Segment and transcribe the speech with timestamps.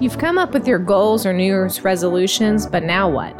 [0.00, 3.38] You've come up with your goals or New Year's resolutions, but now what?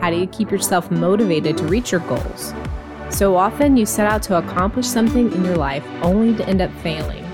[0.00, 2.52] How do you keep yourself motivated to reach your goals?
[3.10, 6.72] So often you set out to accomplish something in your life only to end up
[6.82, 7.24] failing.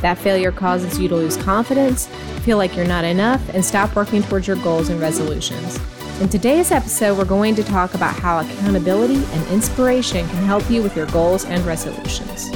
[0.00, 2.06] That failure causes you to lose confidence,
[2.44, 5.78] feel like you're not enough, and stop working towards your goals and resolutions.
[6.20, 10.82] In today's episode, we're going to talk about how accountability and inspiration can help you
[10.82, 12.50] with your goals and resolutions.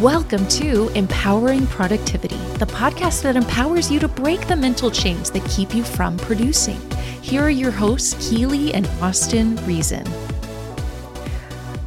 [0.00, 5.44] Welcome to Empowering Productivity, the podcast that empowers you to break the mental chains that
[5.50, 6.80] keep you from producing.
[7.22, 10.04] Here are your hosts, Keely and Austin Reason.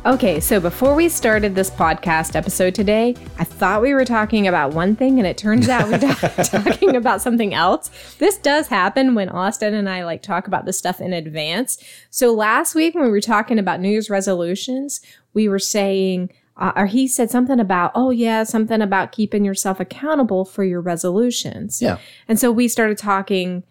[0.06, 4.74] Okay, so before we started this podcast episode today, I thought we were talking about
[4.74, 7.92] one thing, and it turns out we're talking about something else.
[8.18, 11.84] This does happen when Austin and I like talk about this stuff in advance.
[12.10, 15.02] So last week when we were talking about New Year's resolutions,
[15.34, 19.82] we were saying uh, or he said something about, oh, yeah, something about keeping yourself
[19.82, 21.82] accountable for your resolutions.
[21.82, 21.98] Yeah.
[22.28, 23.64] And so we started talking.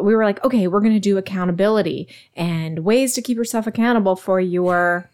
[0.00, 4.14] We were like, okay, we're going to do accountability and ways to keep yourself accountable
[4.14, 5.10] for your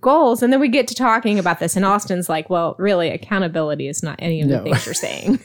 [0.00, 0.42] goals.
[0.42, 4.02] And then we get to talking about this, and Austin's like, well, really, accountability is
[4.02, 4.64] not any of the No.
[4.64, 5.40] things you're saying.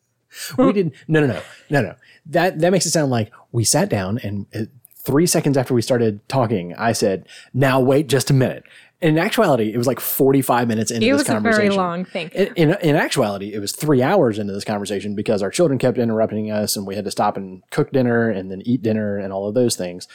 [0.58, 0.94] we didn't.
[1.06, 1.94] No, no, no, no, no.
[2.26, 5.80] That that makes it sound like we sat down and uh, three seconds after we
[5.82, 8.64] started talking, I said, "Now wait just a minute."
[9.00, 11.66] And in actuality, it was like forty-five minutes into it this was a conversation.
[11.68, 12.28] very long thing.
[12.34, 15.96] In, in, in actuality, it was three hours into this conversation because our children kept
[15.98, 19.32] interrupting us, and we had to stop and cook dinner and then eat dinner and
[19.32, 20.08] all of those things.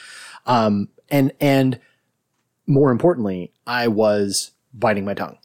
[0.46, 1.80] Um, and and
[2.66, 5.38] more importantly, I was biting my tongue.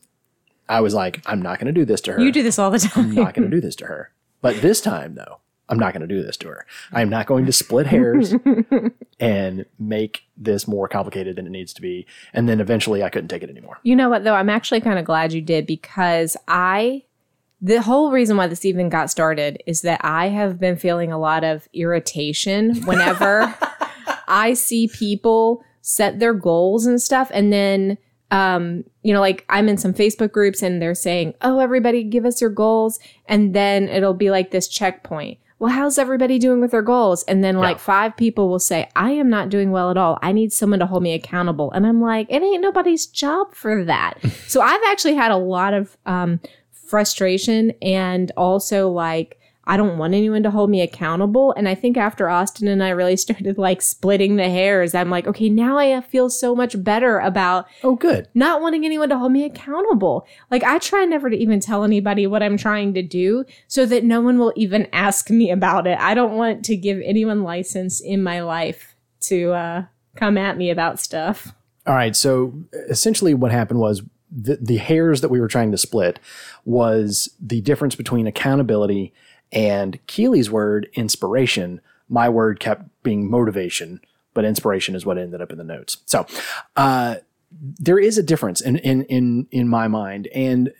[0.67, 2.72] I was like, "I'm not going to do this to her." You do this all
[2.72, 3.09] the time.
[3.09, 4.11] I'm not going to do this to her.
[4.42, 5.39] But this time, though,
[5.70, 6.66] I'm not going to do this to her.
[6.92, 8.34] I'm not going to split hairs
[9.20, 12.08] and make this more complicated than it needs to be.
[12.34, 13.80] And then eventually, I couldn't take it anymore.
[13.83, 14.36] You know what though?
[14.36, 17.04] I'm actually kind of glad you did because I
[17.61, 21.20] the whole reason why this even got started is that I have been feeling a
[21.20, 23.54] lot of irritation whenever
[24.27, 27.98] I see people set their goals and stuff and then
[28.32, 32.26] um you know like I'm in some Facebook groups and they're saying, "Oh, everybody give
[32.26, 35.40] us your goals." And then it'll be like this checkpoint.
[35.60, 37.23] Well, how's everybody doing with their goals?
[37.23, 40.17] And then like five people will say, I am not doing well at all.
[40.22, 41.70] I need someone to hold me accountable.
[41.72, 44.20] And I'm like, it ain't nobody's job for that.
[44.48, 46.40] so I've actually had a lot of um,
[46.72, 49.38] frustration and also like,
[49.69, 51.53] I don't want anyone to hold me accountable.
[51.55, 55.27] And I think after Austin and I really started like splitting the hairs, I'm like,
[55.27, 58.27] okay, now I feel so much better about Oh, good.
[58.33, 60.25] not wanting anyone to hold me accountable.
[60.49, 64.03] Like I try never to even tell anybody what I'm trying to do so that
[64.03, 65.97] no one will even ask me about it.
[65.99, 69.83] I don't want to give anyone license in my life to uh,
[70.15, 71.53] come at me about stuff.
[71.86, 72.15] All right.
[72.15, 72.53] So
[72.89, 74.01] essentially, what happened was
[74.31, 76.19] the, the hairs that we were trying to split
[76.65, 79.13] was the difference between accountability
[79.52, 81.82] and Keely's word, inspiration.
[82.08, 84.02] My word kept being motivation,
[84.33, 85.98] but inspiration is what ended up in the notes.
[86.05, 86.26] So,
[86.76, 87.15] uh,
[87.52, 90.27] there is a difference in, in, in, in my mind.
[90.36, 90.71] And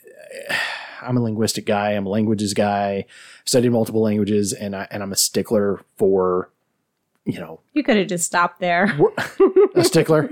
[0.50, 0.56] uh,
[1.02, 1.92] I'm a linguistic guy.
[1.92, 3.06] I'm a languages guy,
[3.46, 6.52] studied multiple languages, and I, and I'm a stickler for,
[7.26, 8.96] you know, You could have just stopped there.
[9.76, 10.30] a stickler.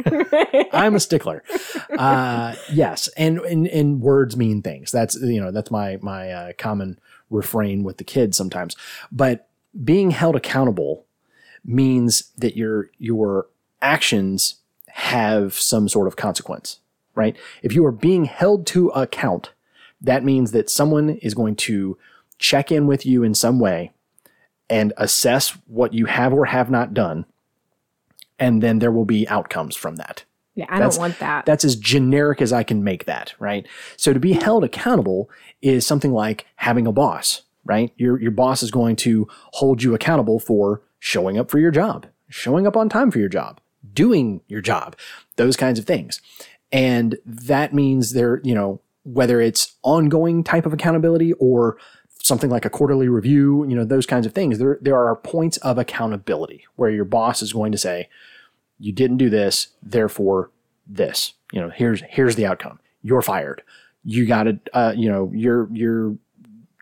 [0.74, 1.44] I'm a stickler.
[1.98, 4.92] Uh, yes, and, and and words mean things.
[4.92, 7.00] That's you know that's my my uh, common
[7.30, 8.76] refrain with the kids sometimes.
[9.12, 9.48] But
[9.84, 11.06] being held accountable
[11.64, 13.48] means that your your
[13.82, 14.56] actions
[14.90, 16.80] have some sort of consequence,
[17.16, 17.36] right?
[17.62, 19.52] If you are being held to account,
[20.02, 21.98] that means that someone is going to
[22.40, 23.92] check in with you in some way
[24.70, 27.26] and assess what you have or have not done
[28.40, 30.24] and then there will be outcomes from that.
[30.58, 31.46] Yeah, I That's- don't want that.
[31.46, 33.66] That's as generic as I can make that, right?
[33.96, 35.30] So to be held accountable
[35.62, 37.94] is something like having a boss, right?
[37.96, 42.08] Your your boss is going to hold you accountable for showing up for your job,
[42.28, 43.60] showing up on time for your job,
[43.94, 44.96] doing your job,
[45.36, 46.20] those kinds of things.
[46.72, 51.78] And that means there, you know, whether it's ongoing type of accountability or
[52.24, 55.58] something like a quarterly review, you know, those kinds of things, there there are points
[55.58, 58.10] of accountability where your boss is going to say,
[58.80, 60.52] you didn't do this, therefore
[60.88, 61.34] this.
[61.52, 62.80] You know, here's here's the outcome.
[63.02, 63.62] You're fired.
[64.04, 66.18] You got to, uh, you know, you're you're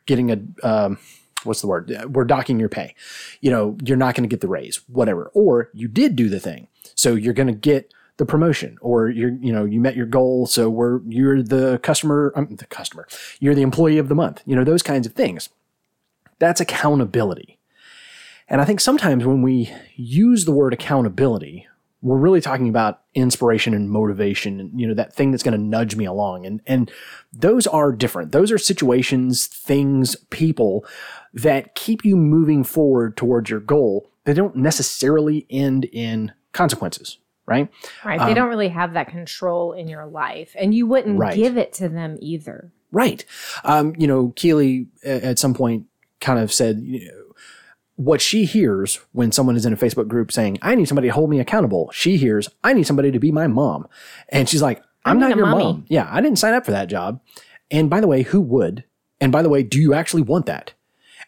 [0.05, 0.99] getting a um,
[1.43, 1.91] what's the word?
[2.09, 2.95] We're docking your pay.
[3.41, 5.31] You know, you're not going to get the raise, whatever.
[5.33, 9.33] Or you did do the thing, so you're going to get the promotion, or you're
[9.41, 13.07] you know you met your goal, so we're you're the customer, um, the customer,
[13.39, 14.41] you're the employee of the month.
[14.45, 15.49] You know those kinds of things.
[16.39, 17.59] That's accountability.
[18.47, 21.67] And I think sometimes when we use the word accountability,
[22.01, 25.63] we're really talking about inspiration and motivation and you know that thing that's going to
[25.63, 26.91] nudge me along and and
[27.33, 30.85] those are different those are situations things people
[31.33, 37.69] that keep you moving forward towards your goal they don't necessarily end in consequences right
[38.03, 38.19] Right.
[38.27, 41.35] They don't really have that control in your life, and you wouldn't Right.
[41.35, 42.71] give it to them either.
[42.91, 43.25] Right.
[43.63, 45.85] Um, you know, Keely at some point
[46.21, 47.24] kind of said, you know,
[47.95, 51.13] what she hears when someone is in a Facebook group saying, I need somebody to
[51.13, 53.87] hold me accountable, she hears, I need somebody to be my mom.
[54.29, 55.63] And she's like, I'm need not your mommy.
[55.63, 55.85] mom.
[55.87, 57.21] Yeah, I didn't sign up for that job.
[57.71, 58.83] And by the way, who would?
[59.21, 60.73] And by the way, do you actually want that?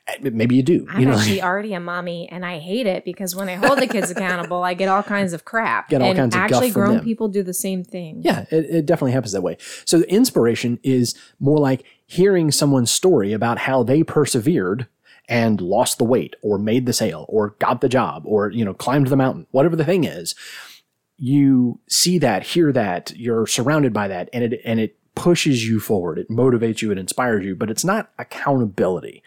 [0.08, 0.86] Uh, Maybe you do.
[0.90, 3.80] I'm you know, actually already a mommy, and I hate it because when I hold
[3.80, 5.90] the kids accountable, I get all kinds of crap.
[5.90, 8.22] Get all and kinds of actually, grown people do the same thing.
[8.24, 9.58] Yeah, it, it definitely happens that way.
[9.86, 14.88] So the inspiration is more like hearing someone's story about how they persevered
[15.28, 18.74] and lost the weight or made the sale or got the job or, you know,
[18.74, 20.36] climbed the mountain, whatever the thing is.
[21.18, 25.80] You see that, hear that, you're surrounded by that and it and it pushes you
[25.80, 26.20] forward.
[26.20, 29.24] It motivates you, it inspires you, but it's not accountability.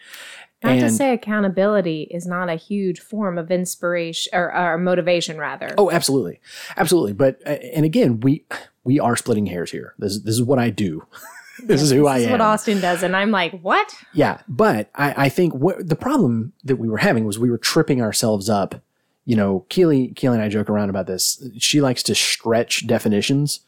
[0.63, 5.73] Not to say accountability is not a huge form of inspiration or, or motivation, rather.
[5.75, 6.39] Oh, absolutely,
[6.77, 7.13] absolutely.
[7.13, 8.45] But uh, and again, we
[8.83, 9.95] we are splitting hairs here.
[9.97, 11.05] This this is what I do.
[11.63, 12.31] this is who I this is am.
[12.31, 13.93] what Austin does, and I'm like, what?
[14.13, 17.57] Yeah, but I, I think what the problem that we were having was we were
[17.57, 18.81] tripping ourselves up.
[19.25, 21.43] You know, Keely, Keely and I joke around about this.
[21.57, 23.59] She likes to stretch definitions.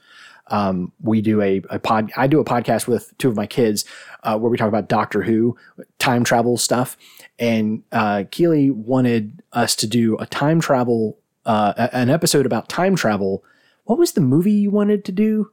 [0.47, 2.11] Um, we do a, a pod.
[2.17, 3.85] I do a podcast with two of my kids
[4.23, 5.55] uh, where we talk about Doctor Who,
[5.99, 6.97] time travel stuff,
[7.39, 12.95] and uh, Keely wanted us to do a time travel, uh, an episode about time
[12.95, 13.43] travel.
[13.85, 15.51] What was the movie you wanted to do?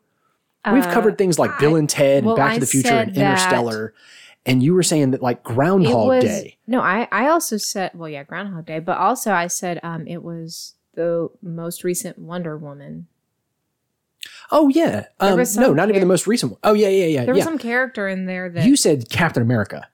[0.70, 3.94] We've Uh, covered things like Bill and Ted, well, Back to the Future, and Interstellar.
[4.46, 6.56] And you were saying that like Groundhog was Day.
[6.66, 6.80] no.
[6.80, 10.74] I I also said, well, yeah, Groundhog Day, but also I said um, it was
[10.94, 13.06] the most recent Wonder Woman.
[14.50, 15.06] Oh yeah.
[15.20, 16.58] Um, no, not even the most recent one.
[16.64, 17.44] Oh yeah, yeah, yeah, There was yeah.
[17.44, 19.88] some character in there that you said Captain America,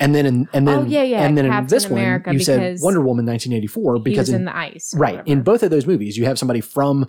[0.00, 2.44] and then in, and then Oh, yeah, yeah, and then in this America one you
[2.44, 4.94] said Wonder Woman 1984 he because was in, in, the ice.
[4.96, 7.08] right in both of those movies you have somebody from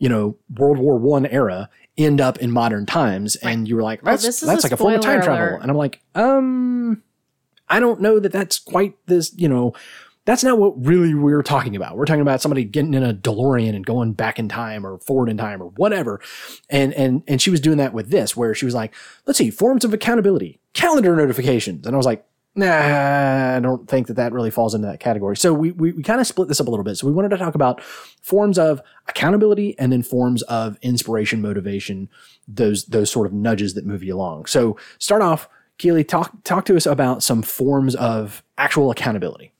[0.00, 4.02] you know World War One era end up in modern times, and you were like
[4.02, 5.62] Well, that's this is that's a like a form of time travel, alert.
[5.62, 7.02] and I'm like um
[7.68, 9.74] I don't know that that's quite this you know.
[10.26, 11.96] That's not what really we're talking about.
[11.96, 15.30] We're talking about somebody getting in a DeLorean and going back in time or forward
[15.30, 16.20] in time or whatever.
[16.68, 18.94] And and and she was doing that with this, where she was like,
[19.26, 21.86] let's see, forms of accountability, calendar notifications.
[21.86, 22.24] And I was like,
[22.54, 25.36] nah, I don't think that that really falls into that category.
[25.36, 26.96] So we, we, we kind of split this up a little bit.
[26.96, 32.08] So we wanted to talk about forms of accountability and then forms of inspiration, motivation,
[32.48, 34.46] those, those sort of nudges that move you along.
[34.46, 35.48] So start off,
[35.78, 39.52] Keely, talk, talk to us about some forms of actual accountability.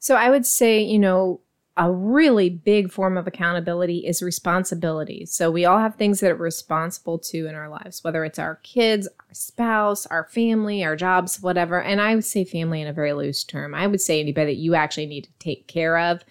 [0.00, 1.40] So I would say, you know,
[1.76, 5.24] a really big form of accountability is responsibility.
[5.24, 8.56] So we all have things that we're responsible to in our lives, whether it's our
[8.56, 11.80] kids, our spouse, our family, our jobs, whatever.
[11.80, 13.74] And I would say family in a very loose term.
[13.74, 16.22] I would say anybody that you actually need to take care of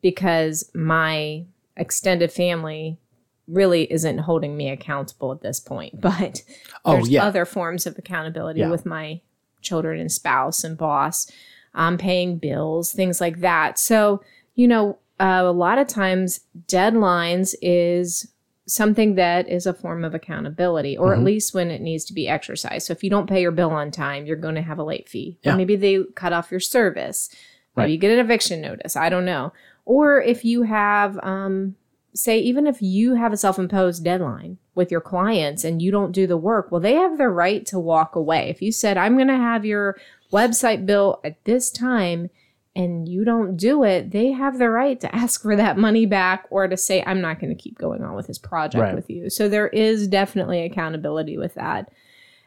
[0.00, 1.44] because my
[1.76, 2.98] extended family
[3.46, 6.00] really isn't holding me accountable at this point.
[6.00, 6.42] But
[6.84, 7.24] Oh, there's yeah.
[7.24, 8.70] other forms of accountability Yeah.
[8.70, 9.20] with my
[9.60, 11.30] children and spouse and boss
[11.74, 14.22] um, paying bills things like that so
[14.58, 18.28] you know uh, a lot of times deadlines is
[18.66, 21.20] something that is a form of accountability or Mm-hmm.
[21.20, 23.70] at least when it needs to be exercised so if you don't pay your bill
[23.70, 25.54] on time you're going to have a late fee Yeah.
[25.54, 27.30] or maybe they cut off your service
[27.76, 27.90] maybe Right.
[27.92, 29.52] you get an eviction notice i don't know
[29.86, 31.76] or if you have um,
[32.14, 36.26] say even if you have a self-imposed deadline with your clients and you don't do
[36.26, 39.28] the work well they have the right to walk away if you said i'm going
[39.28, 39.96] to have your
[40.32, 42.28] website built at this time
[42.78, 46.46] and you don't do it they have the right to ask for that money back
[46.50, 48.94] or to say i'm not going to keep going on with this project Right.
[48.94, 49.28] with you.
[49.28, 51.90] So there is definitely accountability with that.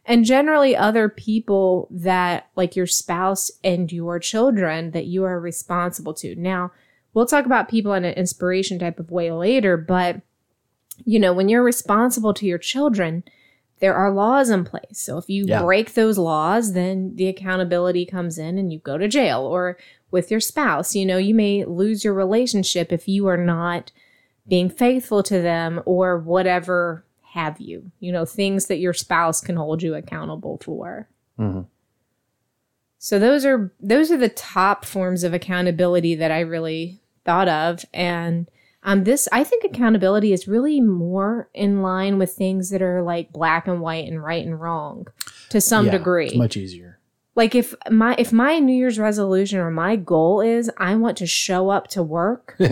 [0.06, 6.14] And generally other people that like your spouse and your children that you are responsible
[6.16, 6.34] to.
[6.36, 6.72] Now
[7.14, 10.22] we'll talk about people in an inspiration type of way later but
[11.04, 13.24] you know when you're responsible to your children
[13.82, 15.62] there are laws in place so if you Yeah.
[15.62, 19.78] break those laws then the accountability comes in and you go to jail or
[20.12, 23.92] with your spouse you know you may lose your relationship if you are not
[24.48, 29.56] being faithful to them or whatever have you you know things that your spouse can
[29.56, 31.08] hold you accountable for
[31.40, 31.66] Mhm.
[32.98, 37.86] so those are those are the top forms of accountability that I really thought of
[37.94, 38.50] and
[38.84, 43.32] um, this I think accountability is really more in line with things that are like
[43.32, 45.08] black and white and right and wrong
[45.50, 46.28] to some Yeah, degree.
[46.28, 47.00] It's much easier.
[47.36, 51.28] Like if my if my New Year's resolution or my goal is I want to
[51.28, 52.58] show up to work.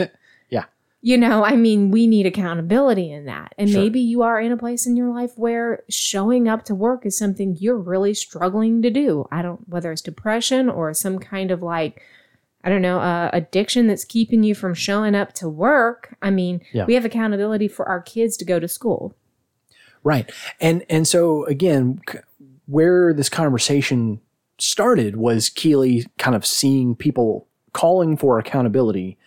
[0.49, 0.65] Yeah.
[1.01, 3.53] You know, I mean, we need accountability in that.
[3.57, 3.79] And Sure.
[3.79, 7.15] maybe you are in a place in your life where showing up to work is
[7.17, 9.27] something you're really struggling to do.
[9.31, 12.01] I don't whether it's depression or some kind of like
[12.63, 16.15] I don't know, uh, addiction that's keeping you from showing up to work.
[16.21, 16.85] I mean, Yeah.
[16.85, 19.13] we have accountability for our kids to go to school.
[20.03, 20.29] Right.
[20.59, 22.01] And and so again,
[22.65, 24.19] where this conversation
[24.57, 29.17] started was Keely kind of seeing people calling for accountability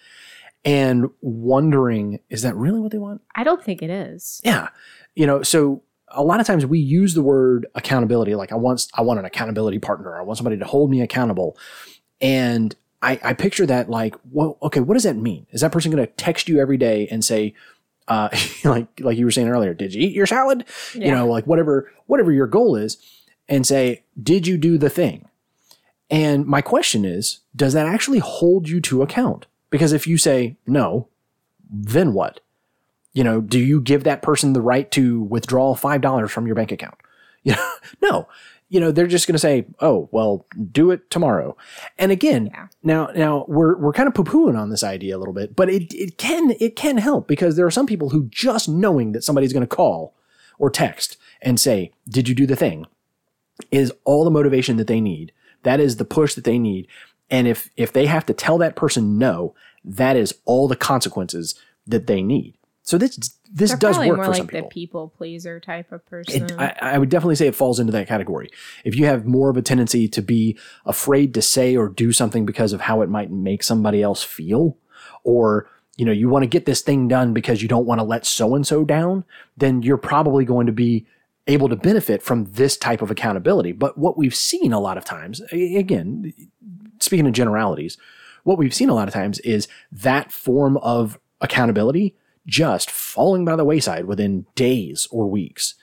[0.65, 3.21] and wondering, is that really what they want?
[3.35, 4.41] I don't think it is.
[4.45, 4.69] Yeah.
[5.15, 8.87] You know, so a lot of times we use the word accountability like I want
[8.95, 10.19] I want an accountability partner.
[10.19, 11.57] I want somebody to hold me accountable.
[12.21, 15.47] And I, I picture that like, well, okay, what does that mean?
[15.51, 17.55] Is that person going to text you every day and say,
[18.09, 18.29] uh,
[18.65, 20.65] like like you were saying earlier, did you eat your salad?
[20.95, 22.99] You know, like whatever whatever your goal is,
[23.49, 25.29] and say, did you do the thing?
[26.11, 29.47] And my question is, does that actually hold you to account?
[29.71, 31.09] Because if you say no,
[31.71, 32.41] then what?
[33.15, 36.55] You know, do you give that person the right to withdraw five dollars from your
[36.55, 36.95] bank account?
[37.45, 38.29] You know, no.
[38.73, 41.57] You know, they're just going to say, "Oh, well, do it tomorrow."
[41.99, 42.69] And again, Yeah.
[42.83, 45.69] now now we're we're kind of poo pooing on this idea a little bit, but
[45.69, 49.25] it it can it can help because there are some people who just knowing that
[49.25, 50.15] somebody's going to call
[50.59, 52.87] or text and say, "Did you do the thing?"
[53.71, 55.33] is all the motivation that they need.
[55.65, 56.89] That is the push that they need.
[57.31, 61.55] And if if they have to tell that person no, that is all the consequences
[61.87, 62.55] that they need.
[62.83, 63.17] So this
[63.53, 64.69] this They're does work more for like some the people.
[64.69, 66.45] people pleaser type of person.
[66.45, 68.51] It, I, I would definitely say it falls into that category.
[68.85, 72.45] If you have more of a tendency to be afraid to say or do something
[72.45, 74.77] because of how it might make somebody else feel,
[75.23, 78.05] or you know you want to get this thing done because you don't want to
[78.05, 79.25] let so and so down,
[79.57, 81.07] then you're probably going to be
[81.47, 83.73] able to benefit from this type of accountability.
[83.73, 86.33] But what we've seen a lot of times, again,
[87.01, 87.97] speaking of generalities,
[88.45, 93.57] what we've seen a lot of times is that form of accountability just falling by
[93.57, 95.75] the wayside within days or weeks.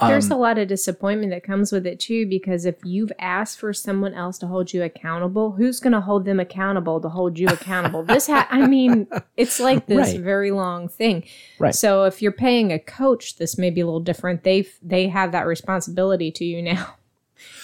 [0.00, 3.60] There's Um, a lot of disappointment that comes with it too, because if you've asked
[3.60, 7.38] for someone else to hold you accountable, who's going to hold them accountable to hold
[7.38, 8.02] you accountable?
[8.02, 9.06] this, ha- I mean,
[9.36, 10.20] it's like this Right.
[10.20, 11.24] very long thing.
[11.60, 11.74] Right.
[11.74, 14.42] So if you're paying a coach, this may be a little different.
[14.42, 16.94] They they have that responsibility to you now.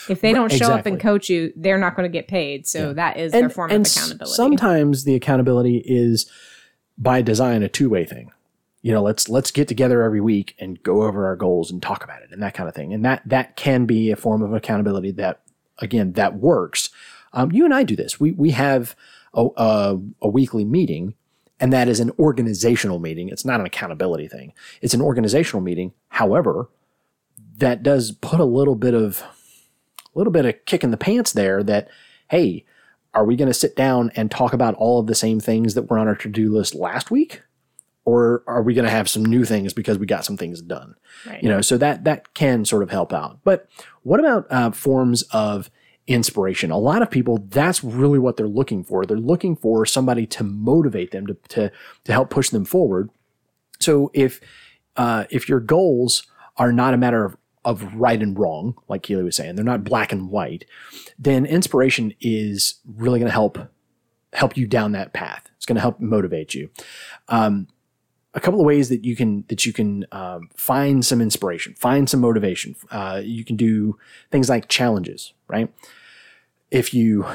[0.08, 2.66] If they don't show up and coach you, they're not going to get paid.
[2.66, 4.34] So that is their form of accountability.
[4.34, 6.30] Sometimes the accountability is
[6.98, 8.32] by design a two way thing.
[8.82, 12.04] You know, let's let's get together every week and go over our goals and talk
[12.04, 12.92] about it and that kind of thing.
[12.92, 15.40] And that that can be a form of accountability that
[15.78, 16.90] again that works.
[17.32, 18.20] Um, you and I do this.
[18.20, 18.94] We we have
[19.34, 21.14] a, a, a weekly meeting,
[21.60, 23.28] and that is an organizational meeting.
[23.28, 24.52] It's not an accountability thing.
[24.80, 25.92] It's an organizational meeting.
[26.08, 26.68] However,
[27.58, 29.22] that does put a little bit of
[30.14, 31.62] a little bit of kick in the pants there.
[31.62, 31.88] That
[32.30, 32.64] hey,
[33.18, 35.90] are we going to sit down and talk about all of the same things that
[35.90, 37.42] were on our to-do list last week?
[38.04, 40.94] Or are we going to have some new things because we got some things done?
[41.26, 41.42] Right.
[41.42, 43.40] you know so that that can sort of help out.
[43.42, 43.68] But
[44.04, 45.68] what about uh, forms of
[46.06, 46.70] inspiration?
[46.70, 49.04] A lot of people that's really what they're looking for.
[49.04, 51.72] They're looking for somebody to motivate them to to,
[52.04, 53.10] to help push them forward.
[53.80, 54.40] So if
[54.96, 56.22] uh, if your goals
[56.56, 59.84] are not a matter of, of right and wrong, like Keely was saying, they're not
[59.84, 60.64] black and white,
[61.18, 63.58] then inspiration is really going to help
[64.34, 65.48] help you down that path.
[65.56, 66.70] It's going to help motivate you.
[67.28, 67.68] Um,
[68.34, 72.08] a couple of ways that you can that you can um, find some inspiration, find
[72.08, 72.76] some motivation.
[72.90, 73.98] Uh, you can do
[74.30, 75.72] things like challenges, right?
[76.70, 77.26] If you,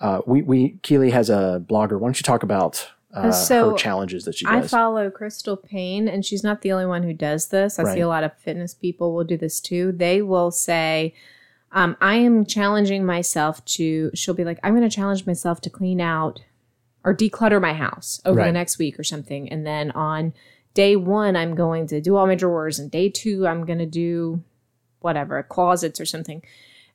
[0.00, 1.98] uh, we we Keely has a blogger.
[1.98, 6.08] Why don't you talk about uh, So, her challenges that she I follow Crystal Paine,
[6.08, 7.78] and she's not the only one who does this.
[7.78, 7.94] I Right.
[7.94, 9.92] see a lot of fitness people will do this too.
[9.92, 11.14] They will say,
[11.72, 15.70] um, I am challenging myself to, she'll be like, I'm going to challenge myself to
[15.70, 16.40] clean out
[17.04, 19.48] or declutter my house over the next week or something.
[19.48, 20.32] And then on
[20.74, 22.78] day one, I'm going to do all my drawers.
[22.78, 24.42] And day two, I'm going to do
[25.00, 26.42] whatever, closets or something.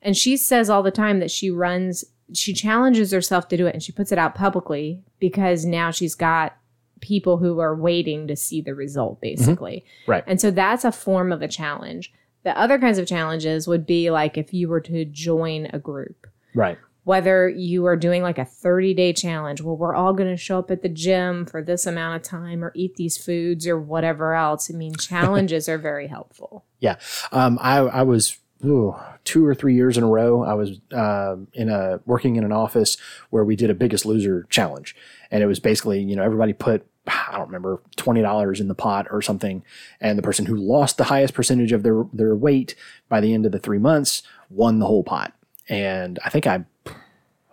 [0.00, 2.04] And she says all the time that she runs,
[2.34, 6.14] she challenges herself to do it and she puts it out publicly because now she's
[6.14, 6.56] got
[7.00, 9.84] people who are waiting to see the result, basically.
[10.06, 10.24] Right.
[10.26, 12.12] And so that's a form of a challenge.
[12.44, 16.26] The other kinds of challenges would be like if you were to join a group,
[16.54, 16.78] right.
[17.04, 20.58] whether you are doing like a 30 day challenge, well, we're all going to show
[20.58, 24.34] up at the gym for this amount of time or eat these foods or whatever
[24.34, 24.70] else.
[24.72, 26.64] I mean, challenges are very helpful.
[26.80, 26.96] Yeah.
[27.32, 30.42] Um, I, I was ooh, two or three years in a row.
[30.42, 32.96] I was um in a working in an office
[33.30, 34.94] where we did a Biggest Loser challenge,
[35.30, 38.74] and it was basically you know everybody put I don't remember twenty dollars in the
[38.74, 39.62] pot or something,
[40.00, 42.74] and the person who lost the highest percentage of their their weight
[43.08, 45.32] by the end of the three months won the whole pot.
[45.68, 46.90] and I think I, I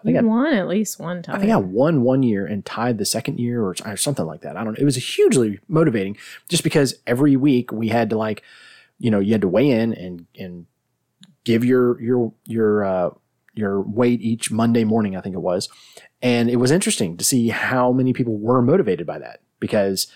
[0.03, 1.35] You think I, won at least one time.
[1.35, 4.41] I think I won one year and tied the second year or, or something like
[4.41, 4.55] that.
[4.57, 4.81] I don't know.
[4.81, 6.17] It was hugely motivating
[6.49, 8.43] just because every week we had to like,
[8.99, 10.65] you know, you had to weigh in and and
[11.45, 13.09] give your your your uh,
[13.53, 15.15] your weight each Monday morning.
[15.15, 15.69] I think it was,
[16.21, 20.07] and it was interesting to see how many people were motivated by that because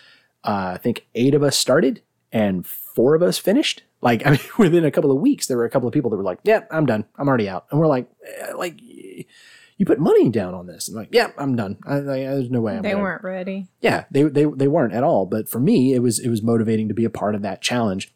[0.43, 3.83] uh, I think eight of us started and four of us finished.
[4.01, 6.17] Like, I mean, within a couple of weeks, there were a couple of people that
[6.17, 7.05] were like, "Yeah, I'm done.
[7.17, 10.97] I'm already out," and we're like, eh, "Like, you put money down on this?" And
[10.97, 11.77] like, "Yeah, I'm done.
[11.85, 13.67] I, I, there's no way I'm." they gonna- weren't ready.
[13.81, 15.25] yeah, they, they they weren't at all.
[15.25, 18.13] But for me, it was it was motivating to be a part of that challenge.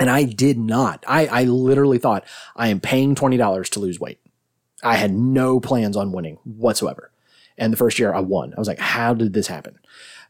[0.00, 1.04] And I did not.
[1.06, 2.24] I, I literally thought
[2.56, 4.20] I am paying twenty dollars to lose weight.
[4.82, 7.10] I had no plans on winning whatsoever.
[7.56, 8.52] And the first year I won.
[8.54, 9.78] I was like, how did this happen?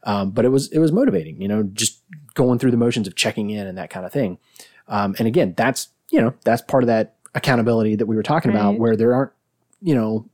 [0.03, 2.03] Um, but it was it was motivating, you know, just
[2.35, 4.39] going through the motions of checking in and that kind of thing.
[4.87, 8.51] Um, and again, that's you know that's part of that accountability that we were talking
[8.51, 9.33] about, where there aren't
[9.81, 10.29] you know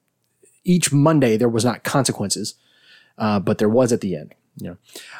[0.65, 2.55] each Monday there was not consequences,
[3.17, 4.35] uh, but there was at the end.
[4.61, 4.77] You know,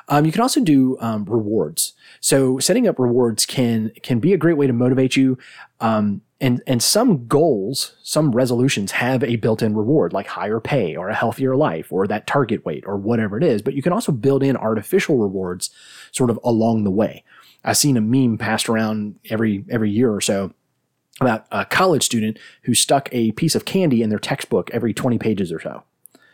[0.09, 1.95] um, you can also do um, rewards.
[2.21, 5.39] So setting up rewards can can be a great way to motivate you.
[5.81, 11.09] Um, and and some goals, some resolutions have a built-in reward, like higher pay or
[11.09, 13.61] a healthier life or that target weight or whatever it is.
[13.61, 15.71] But you can also build in artificial rewards,
[16.13, 17.25] sort of along the way.
[17.63, 20.53] I've seen a meme passed around every every year or so
[21.21, 25.19] about a college student who stuck a piece of candy in their textbook every 20
[25.19, 25.83] pages or so.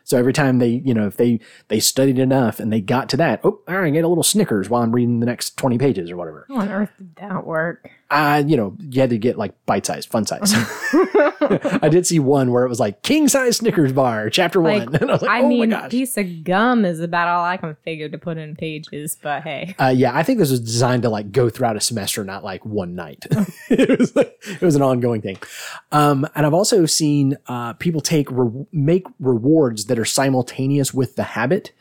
[0.07, 3.17] So every time they, you know, if they they studied enough and they got to
[3.17, 5.79] that, oh, all right, I get a little Snickers while I'm reading the next 20
[5.79, 6.47] pages or whatever.
[6.49, 7.91] How on earth did that work?
[8.09, 10.53] Uh, you know, you had to get like bite size, fun size.
[10.95, 14.95] I did see one where it was like king size Snickers bar, chapter Like, one.
[15.01, 15.91] And I was like, I oh mean, my gosh.
[15.91, 19.17] piece of gum is about all I can figure to put in pages.
[19.21, 22.23] But hey, Uh, yeah, I think this was designed to like go throughout a semester,
[22.25, 23.27] not like one night.
[23.71, 25.39] it was like, it was an ongoing thing.
[25.91, 31.17] Um, and I've also seen uh, people take re- make rewards that are simultaneous with
[31.17, 31.73] the habit.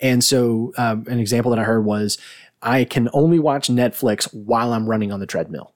[0.00, 2.16] And so, um, an example that I heard was,
[2.62, 5.73] I can only watch Netflix while I'm running on the treadmill.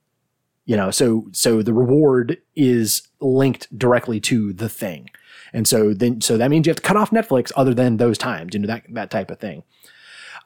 [0.68, 5.08] You know, so so the reward is linked directly to the thing.
[5.54, 8.18] And so then so that means you have to cut off Netflix other than those
[8.18, 9.62] times, you know, that that type of thing.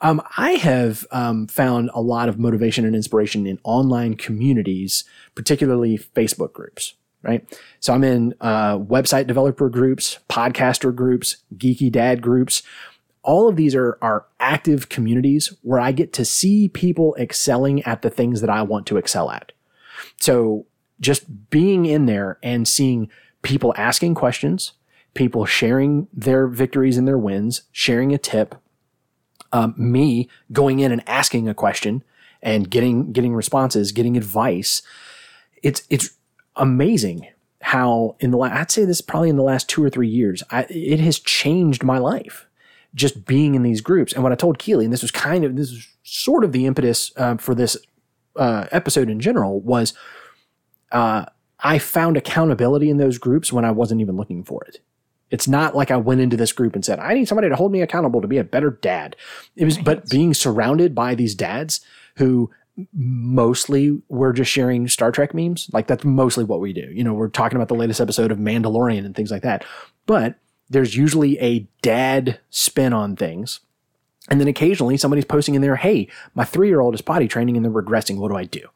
[0.00, 5.02] Um, I have um, found a lot of motivation and inspiration in online communities,
[5.34, 6.94] particularly Facebook groups.
[7.24, 7.44] Right.
[7.80, 12.62] So I'm in uh, website developer groups, podcaster groups, geeky dad groups.
[13.24, 18.02] All of these are, are active communities where I get to see people excelling at
[18.02, 19.50] the things that I want to excel at.
[20.20, 20.66] So
[21.00, 23.10] just being in there and seeing
[23.42, 24.72] people asking questions,
[25.14, 28.54] people sharing their victories and their wins, sharing a tip,
[29.52, 32.02] um, me going in and asking a question
[32.42, 34.82] and getting getting responses, getting advice.
[35.62, 36.10] It's it's
[36.56, 37.26] amazing
[37.60, 40.42] how in the last I'd say this probably in the last two or three years,
[40.50, 42.46] I, it has changed my life
[42.94, 44.12] just being in these groups.
[44.12, 46.66] And what I told Keely, and this was kind of this is sort of the
[46.66, 47.76] impetus uh, for this
[48.36, 49.94] uh, episode in general, was
[50.90, 51.26] uh,
[51.60, 54.80] I found accountability in those groups when I wasn't even looking for it.
[55.30, 57.72] It's not like I went into this group and said, I need somebody to hold
[57.72, 59.16] me accountable to be a better dad.
[59.56, 61.80] It was, but being surrounded by these dads
[62.16, 62.50] who
[62.92, 65.70] mostly were just sharing Star Trek memes.
[65.72, 66.90] Like that's mostly what we do.
[66.92, 69.64] You know, we're talking about the latest episode of Mandalorian and things like that.
[70.06, 70.36] But
[70.68, 73.60] there's usually a dad spin on things.
[74.32, 77.54] And then occasionally somebody's posting in there, hey, my three year old is potty training
[77.54, 78.16] and they're regressing.
[78.16, 78.66] What do I do?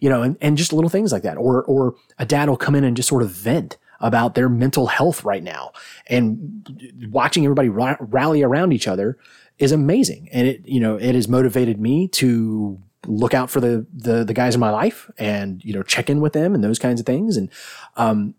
[0.00, 1.36] You know, and, and just little things like that.
[1.36, 4.86] Or or a dad will come in and just sort of vent about their mental
[4.86, 5.72] health right now.
[6.06, 6.66] And
[7.10, 9.18] watching everybody ra- rally around each other
[9.58, 10.30] is amazing.
[10.32, 14.32] And it, you know, it has motivated me to look out for the the the
[14.32, 17.04] guys in my life and, you know, check in with them and those kinds of
[17.04, 17.36] things.
[17.36, 17.50] And
[17.98, 18.34] um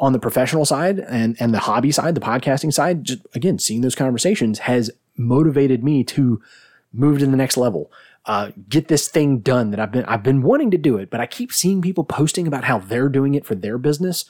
[0.00, 3.82] on the professional side and and the hobby side, the podcasting side, just again, seeing
[3.82, 6.40] those conversations has motivated me to
[6.92, 7.90] move to the next level.
[8.24, 11.20] Uh, get this thing done that I've been I've been wanting to do it, but
[11.20, 14.24] I keep seeing people posting about how they're doing it for their business.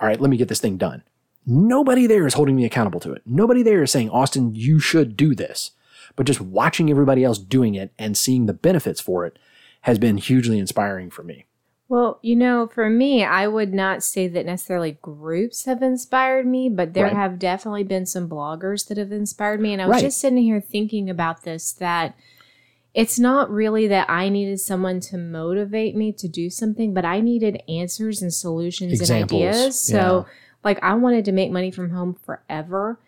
[0.00, 1.02] All right, let me get this thing done.
[1.46, 3.22] Nobody there is holding me accountable to it.
[3.24, 5.70] Nobody there is saying, Austin, you should do this.
[6.14, 9.38] But just watching everybody else doing it and seeing the benefits for it
[9.82, 11.46] has been hugely inspiring for me.
[11.88, 16.68] Well, you know, for me, I would not say that necessarily groups have inspired me,
[16.68, 17.14] but there Right.
[17.14, 19.72] have definitely been some bloggers that have inspired me.
[19.72, 20.02] And I was Right.
[20.02, 22.14] just sitting here thinking about this that
[22.92, 27.20] it's not really that I needed someone to motivate me to do something, but I
[27.20, 29.24] needed answers and solutions Examples, and
[29.64, 29.80] ideas.
[29.80, 30.26] So,
[30.64, 32.98] like, I wanted to make money from home forever.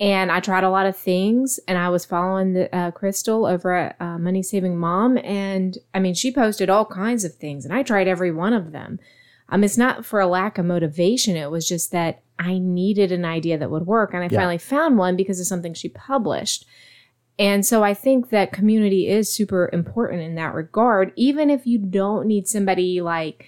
[0.00, 3.72] And I tried a lot of things, and I was following the uh, Crystal over
[3.74, 7.72] at uh, Money Saving Mom, and I mean, she posted all kinds of things, and
[7.72, 8.98] I tried every one of them.
[9.50, 11.36] um, it's not for a lack of motivation.
[11.36, 14.12] It was just that I needed an idea that would work.
[14.14, 14.38] And I Yeah.
[14.38, 16.66] finally found one because of something she published.
[17.38, 21.78] And so I think that community is super important in that regard, even if you
[21.78, 23.46] don't need somebody like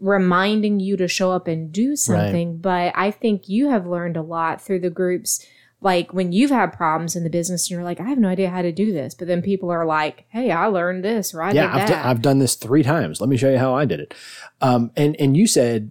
[0.00, 2.56] reminding you to show up and do something.
[2.58, 5.44] But I think you have learned a lot through the groups.
[5.82, 8.50] Like when you've had problems in the business and you're like, I have no idea
[8.50, 9.14] how to do this.
[9.14, 11.94] But then people are like, hey, I learned this or I yeah, I've, d-.
[11.94, 13.20] I've done this three times.
[13.20, 14.14] Let me show you how I did it.
[14.60, 15.90] Um, and and you said,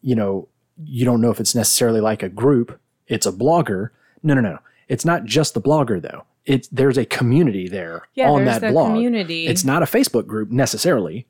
[0.00, 0.48] you know,
[0.82, 2.78] you don't know if it's necessarily like a group.
[3.08, 3.90] It's a blogger.
[4.22, 4.58] No, no, no.
[4.88, 6.24] It's not just the blogger though.
[6.44, 8.92] It's there's a community there yeah, on that the blog.
[8.92, 9.46] community.
[9.46, 11.26] It's not a Facebook group necessarily,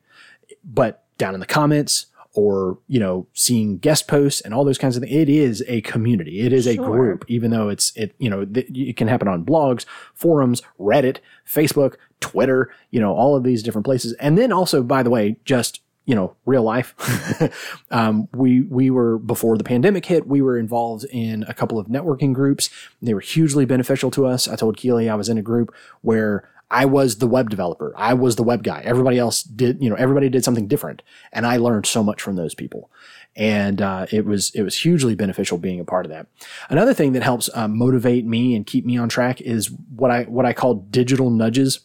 [0.63, 2.05] but down in the comments
[2.37, 5.81] or you know seeing guest posts and all those kinds of things it is a
[5.81, 6.41] community.
[6.41, 9.43] It is a group even though it's it you know th- it can happen on
[9.43, 14.13] blogs forums reddit facebook twitter you know all of these different places.
[14.13, 16.95] And then also by the way just you know real life.
[17.89, 21.87] Um, we we were before the pandemic hit we were involved in a couple of
[21.87, 22.69] networking groups.
[23.01, 24.47] They were hugely beneficial to us.
[24.47, 27.93] I told keely i was in a group where I was the web developer.
[27.95, 28.81] I was the web guy.
[28.83, 31.01] Everybody else did, you know, everybody did something different,
[31.31, 32.91] and I learned so much from those people.
[33.35, 36.27] And uh, it was it was hugely beneficial being a part of that.
[36.69, 40.23] Another thing that helps uh, motivate me and keep me on track is what I
[40.23, 41.81] what I call digital nudges.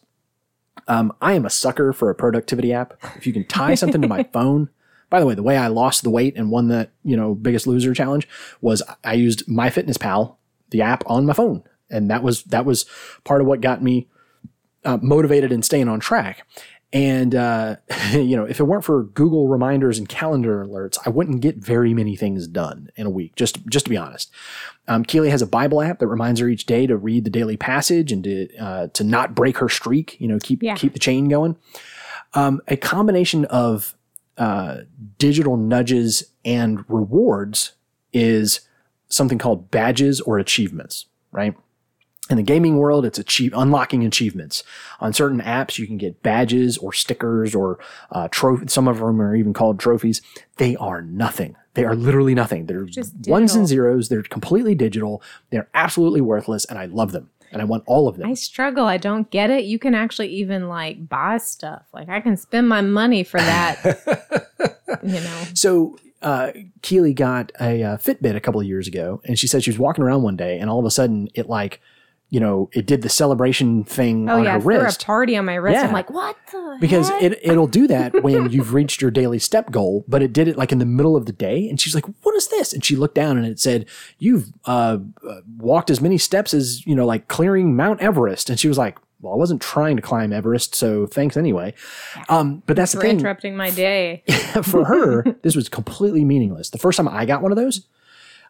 [0.89, 2.95] Um, I am a sucker for a productivity app.
[3.17, 4.71] If you can tie something to my phone.
[5.11, 7.67] By the way, the way I lost the weight and won that you know biggest
[7.67, 8.27] loser challenge
[8.63, 10.37] was I used MyFitnessPal,
[10.71, 12.87] the app on my phone, and that was that was
[13.23, 14.09] part of what got me
[14.85, 16.47] uh, motivated and staying on track.
[16.95, 17.77] And uh,
[18.13, 21.95] you know, if it weren't for Google reminders and calendar alerts, I wouldn't get very
[21.95, 23.35] many things done in a week.
[23.37, 24.31] Just just to be honest,
[24.89, 27.57] um, Keely has a Bible app that reminds her each day to read the daily
[27.57, 30.21] passage and to uh, to not break her streak.
[30.21, 30.75] You know, keep Yeah.
[30.77, 31.57] keep the chain going.
[32.35, 33.95] Um, a combination of
[34.39, 34.79] uh,
[35.19, 37.73] digital nudges and rewards
[38.13, 38.61] is
[39.09, 41.55] something called badges or achievements, right?
[42.33, 44.65] In the gaming world, it's achieve unlocking achievements.
[45.01, 47.79] On certain apps, you can get badges or stickers or
[48.11, 48.69] uh, trophy.
[48.69, 50.23] Some of them are even called trophies.
[50.57, 51.57] They are nothing.
[51.75, 52.65] They are literally nothing.
[52.65, 54.09] They're Just ones and zeros.
[54.09, 55.23] They're completely digital.
[55.51, 57.29] They're absolutely worthless, and I love them.
[57.53, 58.31] And I want all of them.
[58.31, 58.87] I struggle.
[58.87, 59.65] I don't get it.
[59.65, 61.83] You can actually even like buy stuff.
[61.93, 64.49] Like I can spend my money for that.
[65.03, 65.45] you know.
[65.53, 69.65] So uh, Keely got a uh, Fitbit a couple of years ago, and she said
[69.65, 71.81] she was walking around one day, and all of a sudden it like,
[72.33, 75.45] you know, it did the celebration thing Oh on yeah, her threw a party on
[75.45, 75.75] my wrist.
[75.75, 75.87] Yeah.
[75.87, 77.23] I'm like, what the because heck?
[77.25, 80.57] it, it'll do that when you've reached your daily step goal, but it did it
[80.57, 81.69] like in the middle of the day.
[81.69, 82.73] And she's like, what is this?
[82.73, 83.85] And she looked down and it said,
[84.19, 84.97] you've uh,
[85.29, 88.49] uh, walked as many steps as, you know, like clearing Mount Everest.
[88.49, 91.75] And she was like, well, I wasn't trying to climb Everest, so thanks anyway.
[92.31, 93.19] Um, but that's the thing.
[93.19, 94.25] interrupting my day.
[94.63, 96.71] for her, this was completely meaningless.
[96.71, 97.87] The first time I got one of those,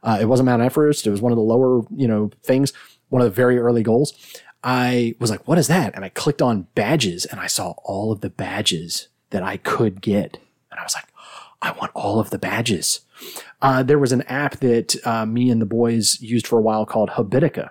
[0.05, 1.05] uh, it wasn't Mount Everest.
[1.05, 2.73] It was one of the lower, you know, things,
[3.13, 4.15] one of the very early goals.
[4.65, 5.95] I was like, what is that?
[5.95, 10.01] And I clicked on badges and I saw all of the badges that I could
[10.01, 10.39] get.
[10.71, 11.05] And I was like,
[11.61, 13.01] I want all of the badges.
[13.61, 16.87] Uh, there was an app that uh, me and the boys used for a while
[16.87, 17.69] called Habitica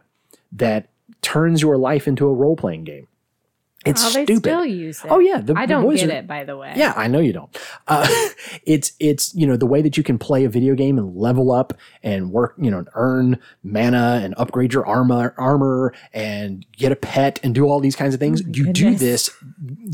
[0.52, 0.90] that
[1.22, 3.08] turns your life into a role playing game.
[3.84, 4.46] It's oh, stupid.
[4.46, 4.96] it.
[5.10, 6.28] Oh, yeah, the- I don't get are- it.
[6.28, 6.74] By the way.
[6.76, 7.58] Yeah, I know you don't.
[7.88, 8.08] Uh,
[8.65, 11.52] it's it's you know the way that you can play a video game and level
[11.52, 16.91] up and work you know and earn mana and upgrade your armor armor and get
[16.91, 18.44] a pet and do all these kinds of things.
[18.56, 19.32] you do this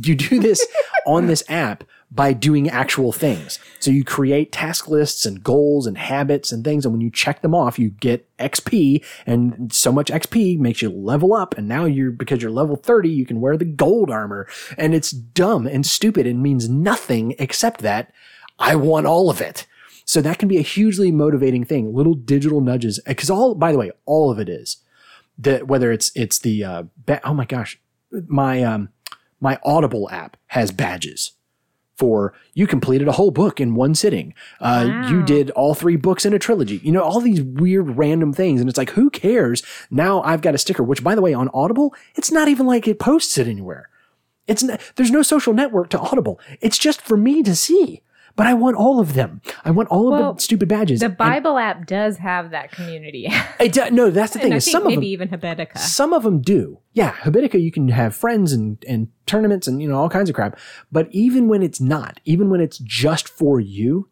[0.03, 0.65] you do this
[1.05, 3.59] on this app by doing actual things.
[3.79, 7.41] So you create task lists and goals and habits and things and when you check
[7.41, 11.85] them off you get XP and so much XP makes you level up and now
[11.85, 15.85] you're because you're level 30 you can wear the gold armor and it's dumb and
[15.85, 18.11] stupid and means nothing except that
[18.57, 19.65] I want all of it.
[20.05, 21.93] So that can be a hugely motivating thing.
[21.93, 24.77] Little digital nudges because all by the way all of it is
[25.37, 27.79] that whether it's it's the uh, ba- oh my gosh
[28.27, 28.89] my um
[29.41, 31.33] my Audible app has badges
[31.97, 34.33] for you completed a whole book in one sitting.
[34.61, 36.79] Uh, You did all three books in a trilogy.
[36.83, 38.61] You know, all these weird random things.
[38.61, 39.63] And it's like, who cares?
[39.89, 42.87] Now I've got a sticker, which by the way, on Audible, it's not even like
[42.87, 43.89] it posts it anywhere.
[44.47, 46.39] It's n there's no social network to Audible.
[46.61, 48.01] It's just for me to see.
[48.37, 49.41] But I want all of them.
[49.65, 50.99] I want all of Well, the stupid badges.
[51.01, 53.27] The And Bible app does have that community.
[53.59, 54.45] it do- no, that's the thing.
[54.45, 55.77] and I Is think some of maybe them, even Habakkuk.
[55.77, 56.79] some of them do.
[56.93, 60.35] Yeah, Habitica, you can have friends and, and tournaments and, you know, all kinds of
[60.35, 60.57] crap.
[60.91, 64.07] But even when it's not, even when it's just for you,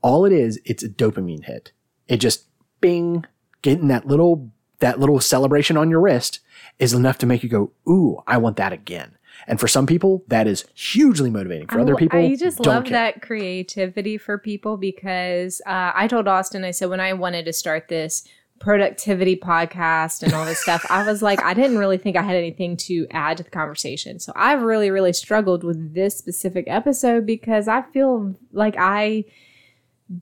[0.00, 1.72] all it is, it's a dopamine hit.
[2.08, 2.46] It just
[2.80, 3.24] bing,
[3.62, 6.38] getting that little, that little celebration on your wrist
[6.78, 9.16] is enough to make you go, ooh, I want that again.
[9.46, 11.68] And for some people, that is hugely motivating.
[11.68, 12.92] For other people, I just love care.
[12.92, 17.52] that creativity for people because uh, I told Austin, I said, when I wanted to
[17.52, 18.26] start this
[18.60, 22.36] productivity podcast and all this stuff, I was like, I didn't really think I had
[22.36, 24.20] anything to add to the conversation.
[24.20, 29.24] So I've really, really struggled with this specific episode because I feel like I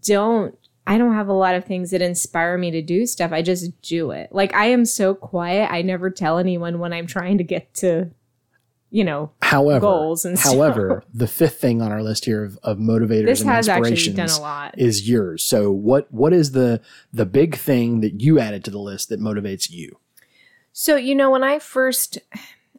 [0.04, 0.56] don't.
[0.86, 3.30] I don't have a lot of things that inspire me to do stuff.
[3.30, 4.32] I just do it.
[4.32, 5.70] Like I am so quiet.
[5.70, 8.10] I never tell anyone when I'm trying to get to,
[8.90, 10.52] you know, However, goals and stuff.
[10.54, 14.16] however, the fifth thing on our list here of, of motivators this and has inspirations
[14.16, 14.74] done a lot.
[14.78, 15.42] is yours.
[15.44, 16.80] So what what is the
[17.12, 19.98] the big thing that you added to the list that motivates you?
[20.72, 22.18] So, you know, when I first,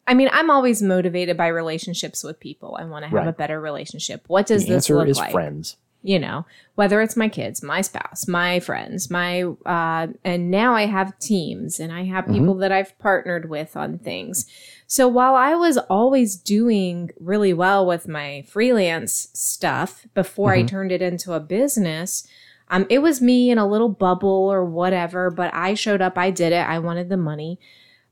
[0.08, 2.78] I mean, I'm always motivated by relationships with people.
[2.80, 3.28] I want to have Right.
[3.28, 4.24] a better relationship.
[4.28, 5.32] What does the this answer look is like?
[5.32, 5.76] friends.
[6.01, 10.85] You know, whether it's my kids, my spouse, my friends, my, uh, and now I
[10.85, 14.45] have teams and I have people that I've partnered with on things.
[14.88, 20.67] So while I was always doing really well with my freelance stuff before I Mhm.
[20.67, 22.25] turned it into a business,
[22.69, 26.31] um, it was me in a little bubble or whatever, but I showed up, I
[26.31, 27.59] did it, I wanted the money.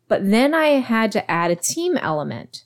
[0.09, 2.63] But then I had to add a team element.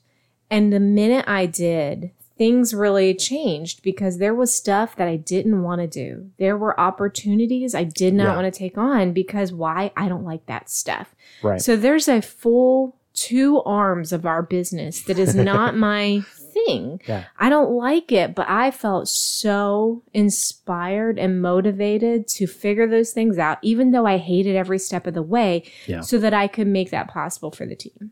[0.50, 2.10] And the minute I did,
[2.42, 6.30] things really changed because there was stuff that I didn't want to do.
[6.38, 8.34] There were opportunities I did not Yeah.
[8.36, 9.92] want to take on because why?
[9.96, 11.14] I don't like that stuff.
[11.40, 11.60] Right.
[11.60, 16.22] So there's a full two arms of our business that is not my
[16.54, 17.00] thing.
[17.06, 17.24] Yeah.
[17.38, 23.38] I don't like it, but I felt so inspired and motivated to figure those things
[23.38, 26.00] out, even though I hated every step of the way, Yeah.
[26.00, 28.10] so that I could make that possible for the team.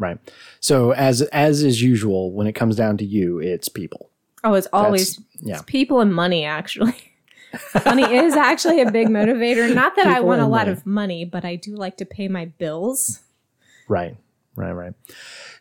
[0.00, 0.16] Right.
[0.60, 4.10] So as as is usual, when it comes down to you, it's people.
[4.42, 5.54] Oh, it's always That's- yeah.
[5.56, 6.96] it's people and money, actually.
[7.84, 9.72] money is actually a big motivator.
[9.74, 10.72] Not that I want a lot money.
[10.72, 13.20] of money, but I do like to pay my bills.
[13.88, 14.16] Right.
[14.56, 14.72] Right.
[14.72, 14.94] Right.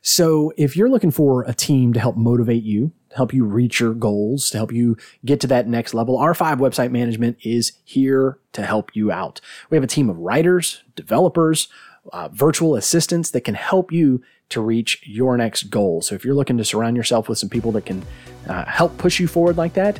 [0.01, 3.79] So if you're looking for a team to help motivate you, to help you reach
[3.81, 8.39] your goals, to help you get to that next level, R5 Website Management is here
[8.53, 9.41] to help you out.
[9.69, 11.67] We have a team of writers, developers,
[12.11, 16.01] uh, virtual assistants that can help you to reach your next goal.
[16.01, 18.03] So if you're looking to surround yourself with some people that can
[18.47, 19.99] uh, help push you forward like that,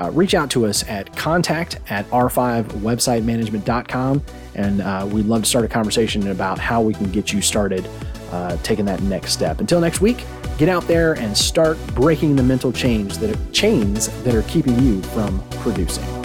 [0.00, 4.22] uh, reach out to us at contact at r5websitemanagement.com
[4.54, 7.88] and uh, we'd love to start a conversation about how we can get you started
[8.32, 10.24] uh, taking that next step until next week
[10.58, 15.00] get out there and start breaking the mental chains that chains that are keeping you
[15.02, 16.23] from producing